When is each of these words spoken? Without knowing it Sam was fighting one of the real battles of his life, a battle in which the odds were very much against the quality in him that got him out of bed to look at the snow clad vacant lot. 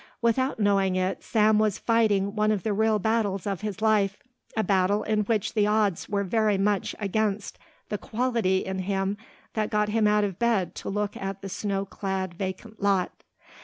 Without 0.19 0.59
knowing 0.59 0.95
it 0.95 1.21
Sam 1.21 1.59
was 1.59 1.77
fighting 1.77 2.33
one 2.35 2.51
of 2.51 2.63
the 2.63 2.73
real 2.73 2.97
battles 2.97 3.45
of 3.45 3.61
his 3.61 3.83
life, 3.83 4.17
a 4.57 4.63
battle 4.63 5.03
in 5.03 5.19
which 5.25 5.53
the 5.53 5.67
odds 5.67 6.09
were 6.09 6.23
very 6.23 6.57
much 6.57 6.95
against 6.99 7.59
the 7.89 7.99
quality 7.99 8.65
in 8.65 8.79
him 8.79 9.15
that 9.53 9.69
got 9.69 9.89
him 9.89 10.07
out 10.07 10.23
of 10.23 10.39
bed 10.39 10.73
to 10.73 10.89
look 10.89 11.15
at 11.15 11.43
the 11.43 11.49
snow 11.49 11.85
clad 11.85 12.33
vacant 12.33 12.81
lot. 12.81 13.11